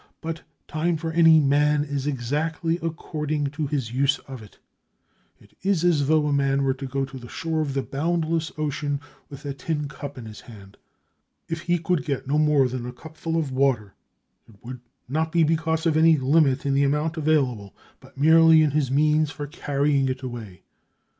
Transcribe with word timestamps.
But 0.19 0.41
time 0.67 0.97
for 0.97 1.11
any 1.11 1.39
man 1.39 1.83
is 1.83 2.07
exactly 2.07 2.79
according 2.81 3.51
to 3.51 3.67
his 3.67 3.91
use 3.93 4.17
of 4.27 4.41
it. 4.41 4.57
It 5.39 5.55
is 5.61 5.83
as 5.83 6.07
though 6.07 6.25
a 6.25 6.33
man 6.33 6.63
were 6.63 6.73
to 6.73 6.87
go 6.87 7.05
to 7.05 7.19
the 7.19 7.29
shore 7.29 7.61
of 7.61 7.75
the 7.75 7.83
boundless 7.83 8.51
ocean, 8.57 8.99
with 9.29 9.45
a 9.45 9.53
tin 9.53 9.87
cup 9.87 10.17
in 10.17 10.25
his 10.25 10.41
hand. 10.41 10.77
If 11.47 11.61
he 11.61 11.77
could 11.77 12.03
get 12.03 12.25
no 12.27 12.39
more 12.39 12.67
than 12.67 12.87
a 12.87 12.91
cupful 12.91 13.37
of 13.37 13.51
water, 13.51 13.93
it 14.49 14.55
would 14.65 14.79
not 15.07 15.31
be 15.31 15.43
because 15.43 15.85
of 15.85 15.95
any 15.95 16.17
limit 16.17 16.65
in 16.65 16.73
the 16.73 16.83
amount 16.83 17.15
available, 17.15 17.75
but 17.99 18.17
merely 18.17 18.63
in 18.63 18.71
his 18.71 18.89
means 18.89 19.29
for 19.29 19.45
carrying 19.45 20.09
it 20.09 20.23
away. 20.23 20.63